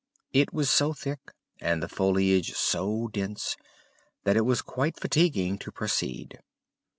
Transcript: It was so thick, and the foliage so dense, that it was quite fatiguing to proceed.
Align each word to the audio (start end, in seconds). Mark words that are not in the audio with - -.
It 0.33 0.51
was 0.51 0.67
so 0.71 0.93
thick, 0.93 1.19
and 1.59 1.83
the 1.83 1.87
foliage 1.87 2.53
so 2.53 3.05
dense, 3.09 3.55
that 4.23 4.35
it 4.35 4.45
was 4.45 4.63
quite 4.63 4.99
fatiguing 4.99 5.59
to 5.59 5.71
proceed. 5.71 6.39